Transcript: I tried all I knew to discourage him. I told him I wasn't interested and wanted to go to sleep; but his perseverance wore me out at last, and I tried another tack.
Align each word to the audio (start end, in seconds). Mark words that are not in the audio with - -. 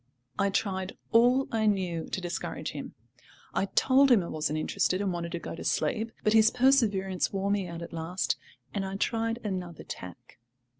I 0.39 0.49
tried 0.49 0.97
all 1.11 1.47
I 1.51 1.67
knew 1.67 2.09
to 2.09 2.19
discourage 2.19 2.71
him. 2.71 2.95
I 3.53 3.65
told 3.65 4.09
him 4.09 4.23
I 4.23 4.29
wasn't 4.29 4.57
interested 4.57 4.99
and 4.99 5.13
wanted 5.13 5.31
to 5.33 5.37
go 5.37 5.53
to 5.53 5.63
sleep; 5.63 6.11
but 6.23 6.33
his 6.33 6.49
perseverance 6.49 7.31
wore 7.31 7.51
me 7.51 7.67
out 7.67 7.83
at 7.83 7.93
last, 7.93 8.35
and 8.73 8.83
I 8.83 8.95
tried 8.95 9.37
another 9.43 9.83
tack. 9.83 10.39